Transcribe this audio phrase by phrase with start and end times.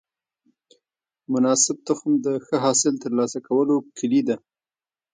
[1.31, 4.35] مناسب تخم د ښه حاصل د ترلاسه کولو کلي ده.